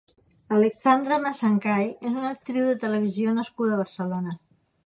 [0.59, 4.39] Alexandra Masangkay és una actriu de televisió nascuda a Barcelona.